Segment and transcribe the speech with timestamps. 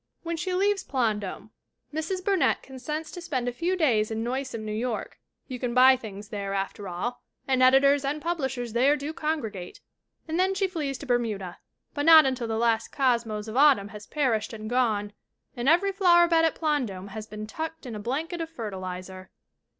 [0.23, 1.51] When she leaves Plandome
[1.93, 2.25] Mrs.
[2.25, 6.29] Burnett consents to spend a few days in noisome New York you can buy things
[6.29, 9.79] there, after all, and editors and publishers there do congregate
[10.27, 11.59] and then she flees to Bermuda.
[11.93, 15.13] But not until the last cosmos of autumn has perished and gone
[15.55, 19.29] and every flowerbed at Plandome has been "tucked in a blanket of fertilizer."